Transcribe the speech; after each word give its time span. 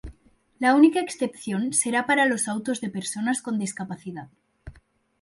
La 0.57 0.73
única 0.73 0.99
excepción 0.99 1.73
será 1.73 2.07
para 2.07 2.25
los 2.25 2.47
autos 2.47 2.81
de 2.81 2.89
personas 2.89 3.43
con 3.43 3.59
discapacidad. 3.59 4.29